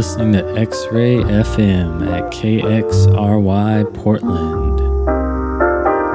[0.00, 4.80] listening to X Ray FM at KXRY Portland,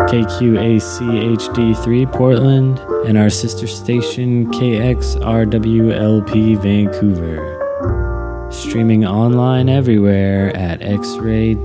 [0.09, 8.49] KQACHD3 Portland, and our sister station KXRWLP Vancouver.
[8.51, 11.61] Streaming online everywhere at xray.fm.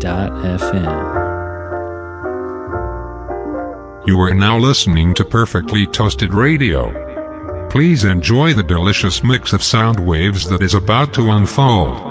[4.06, 6.92] You are now listening to Perfectly Toasted Radio.
[7.70, 12.09] Please enjoy the delicious mix of sound waves that is about to unfold.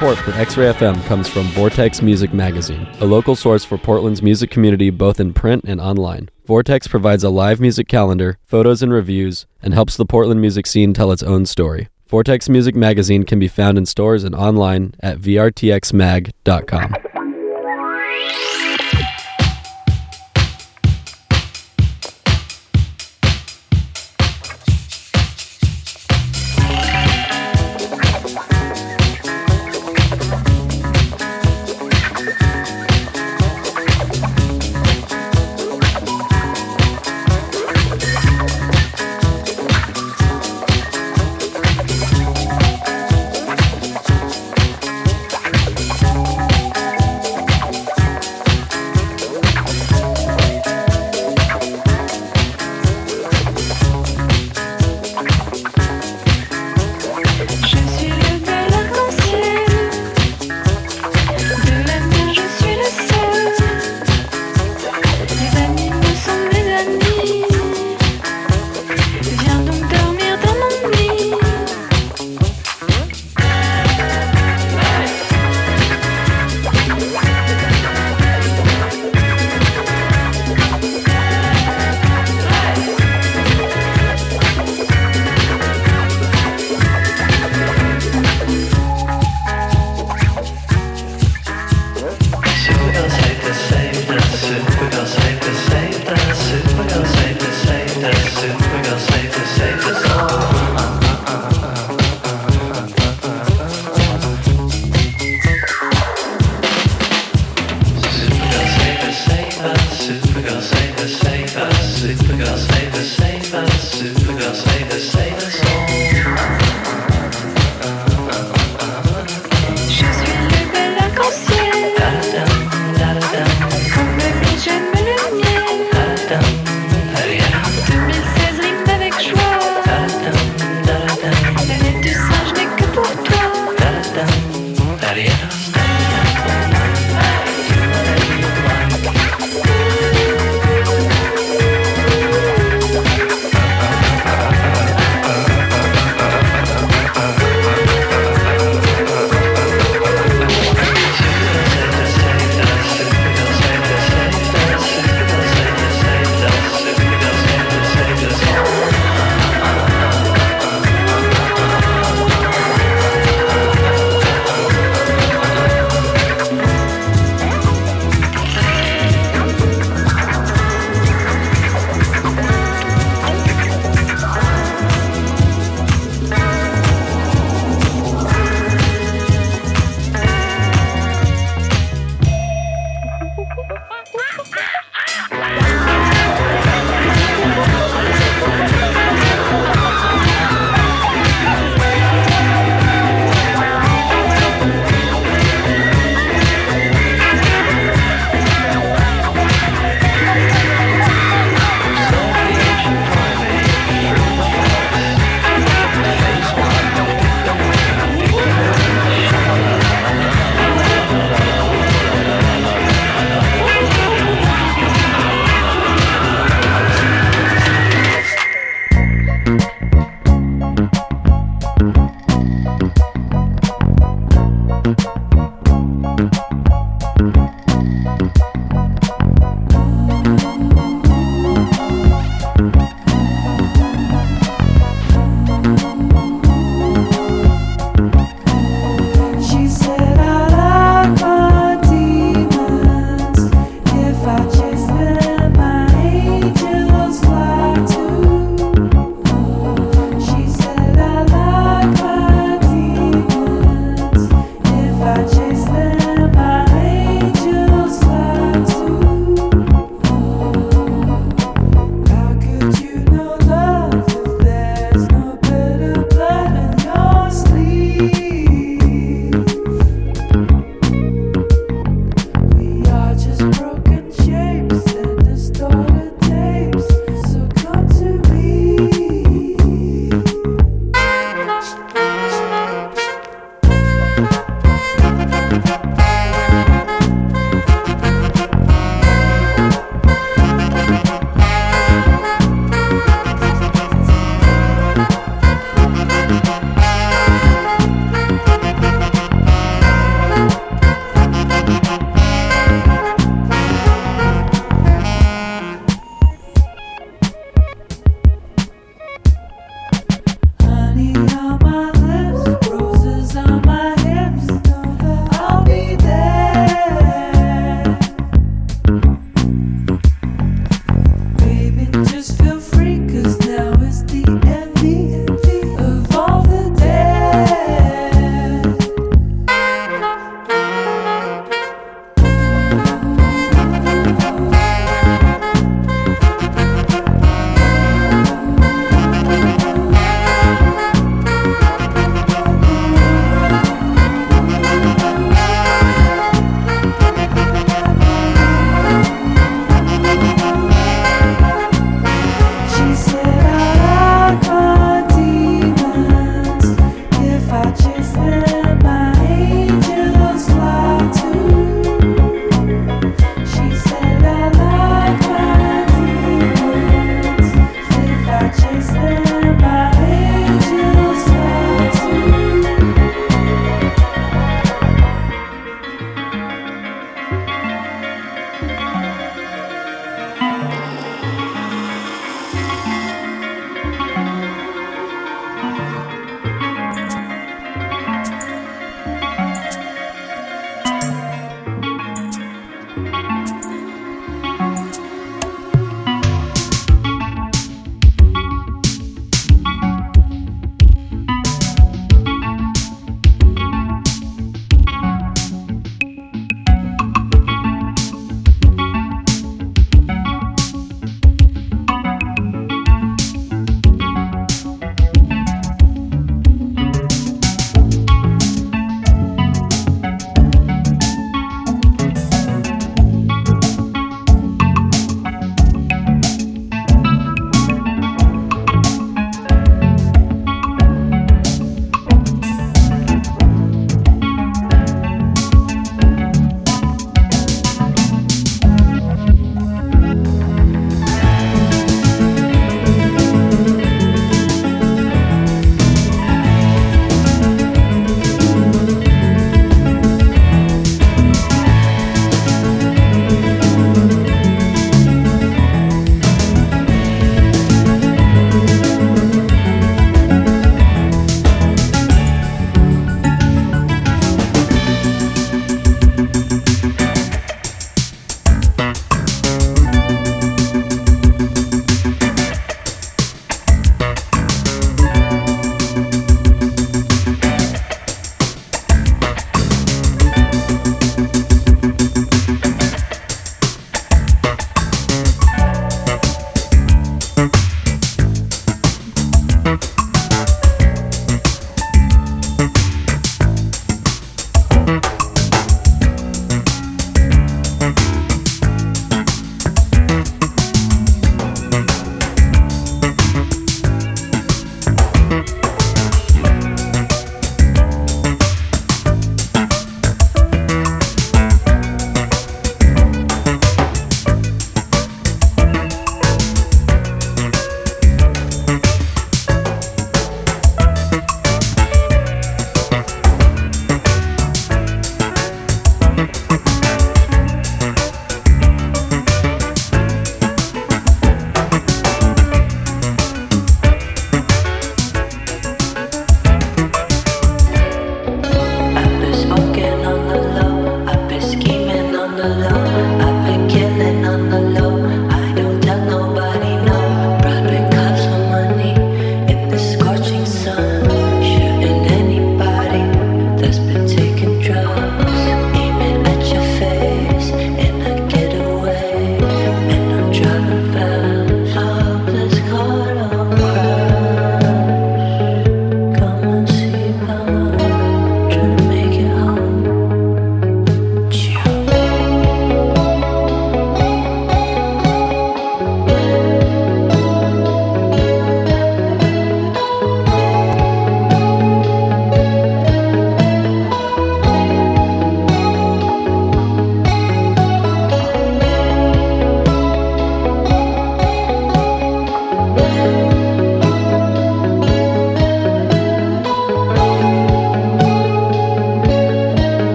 [0.00, 4.50] For X Ray FM comes from Vortex Music Magazine, a local source for Portland's music
[4.50, 6.30] community both in print and online.
[6.46, 10.94] Vortex provides a live music calendar, photos and reviews, and helps the Portland music scene
[10.94, 11.88] tell its own story.
[12.08, 16.94] Vortex Music Magazine can be found in stores and online at vrtxmag.com.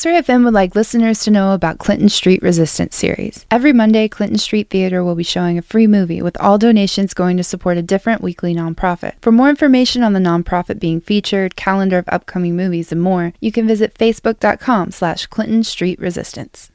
[0.01, 3.45] 6RFM would like listeners to know about Clinton Street Resistance Series.
[3.51, 7.37] Every Monday, Clinton Street Theater will be showing a free movie, with all donations going
[7.37, 9.13] to support a different weekly nonprofit.
[9.21, 13.53] For more information on the nonprofit being featured, calendar of upcoming movies, and more, you
[13.53, 16.71] can visit facebook.com slash Clinton Street Resistance.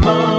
[0.06, 0.33] Oh.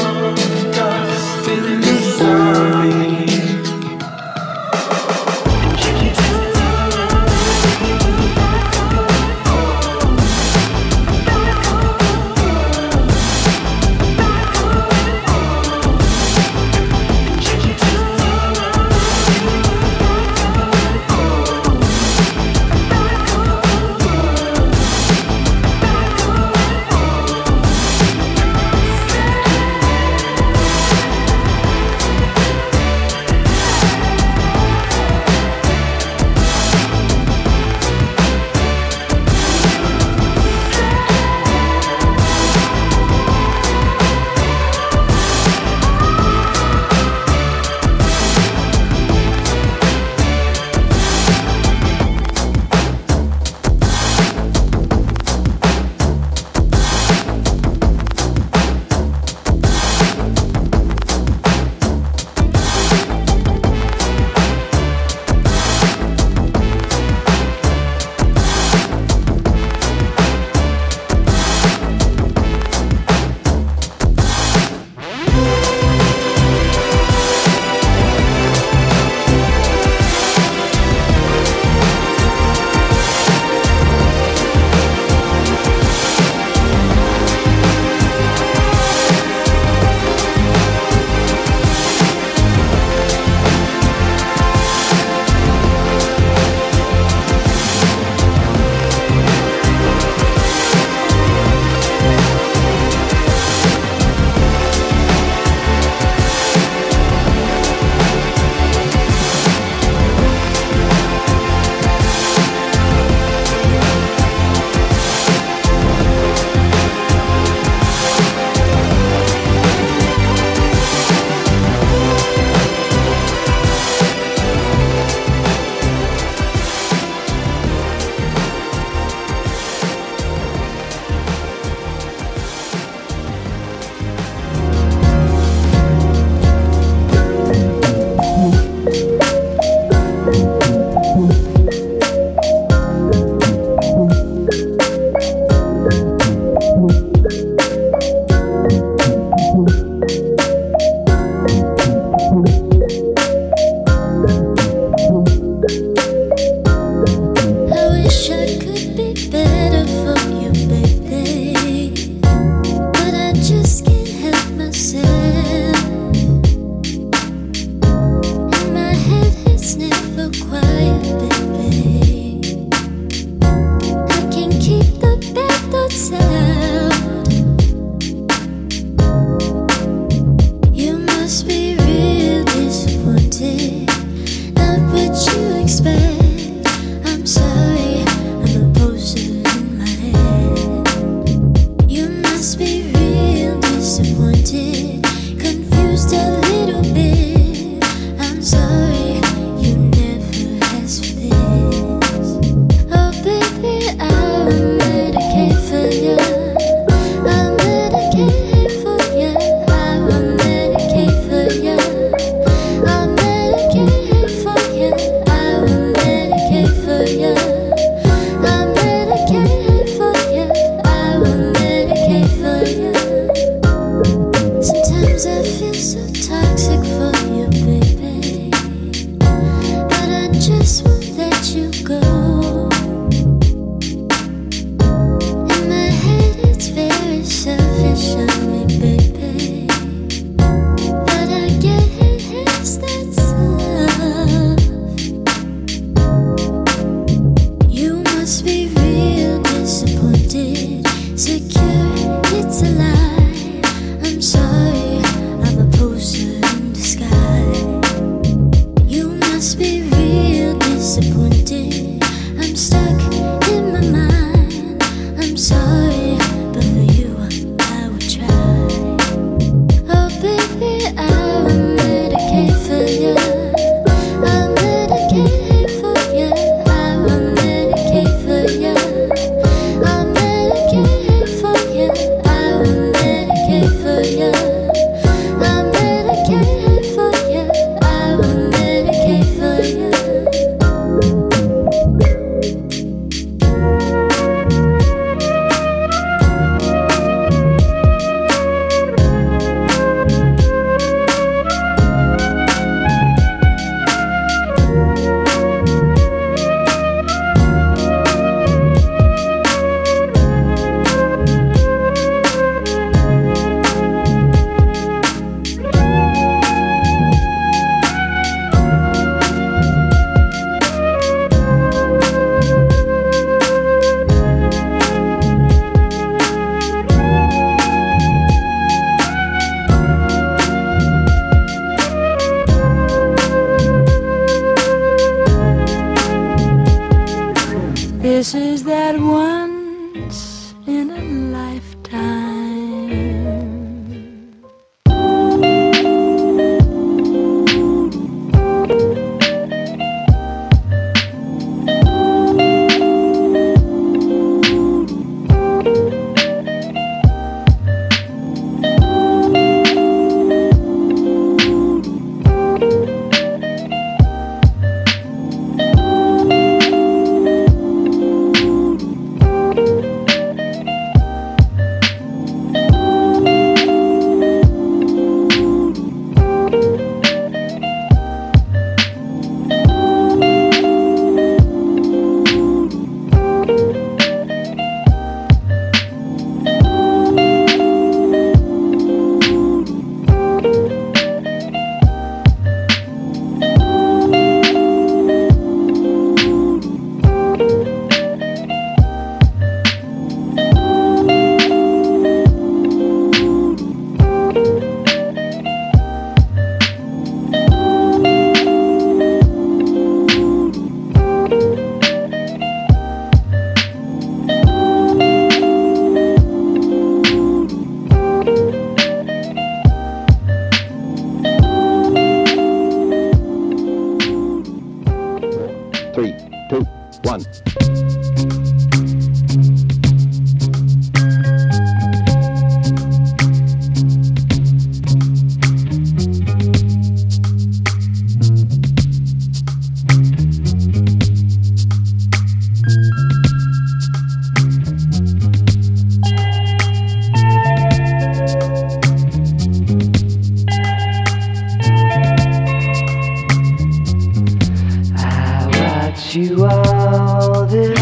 [455.97, 457.73] You all the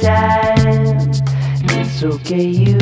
[0.00, 1.10] time.
[1.78, 2.78] It's okay, you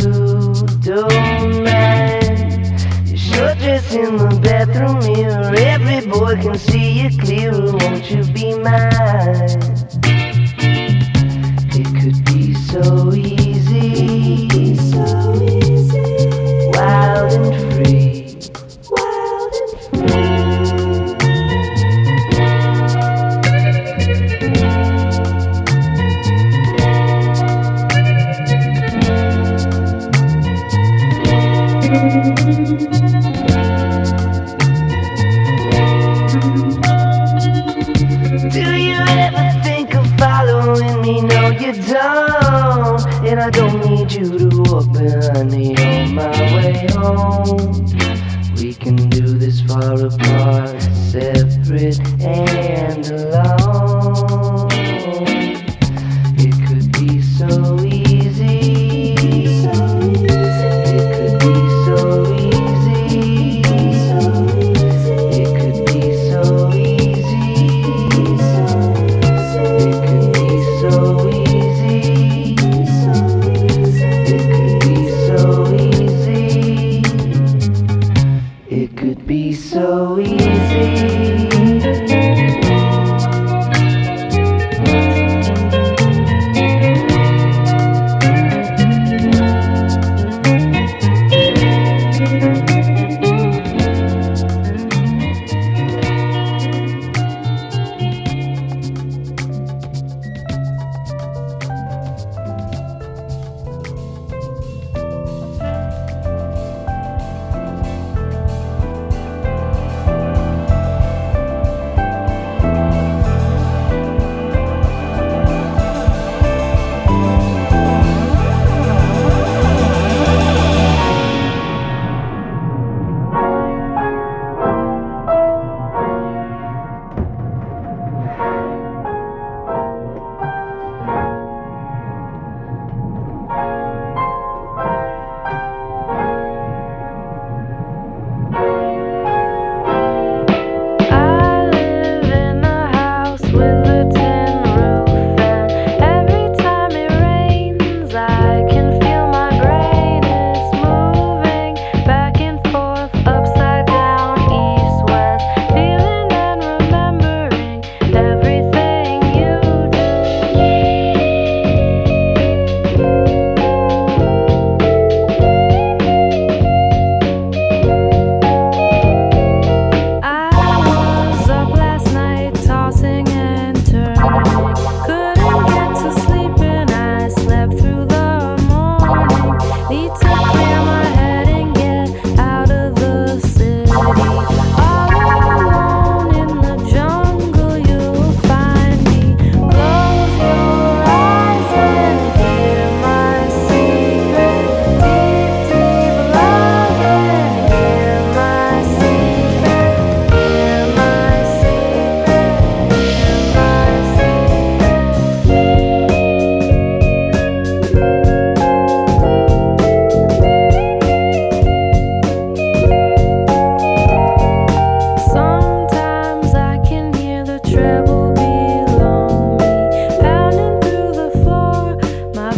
[0.80, 3.08] don't mind.
[3.08, 5.54] Your short dress in the bathroom mirror.
[5.56, 7.72] Every boy can see you clearer.
[7.72, 9.58] Won't you be mine?
[11.74, 14.48] It could be so easy.
[16.74, 17.61] Wild and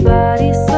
[0.06, 0.73] everybody's